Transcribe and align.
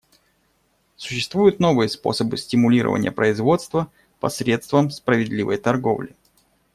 Существуют 0.95 1.59
новые 1.59 1.87
способы 1.87 2.35
стимулирования 2.37 3.11
производства 3.11 3.91
посредством 4.19 4.89
справедливой 4.89 5.57
торговли. 5.59 6.15